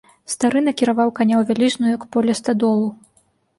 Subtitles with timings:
[0.33, 2.87] Стары накіраваў каня ў вялізную, як поле, стадолу.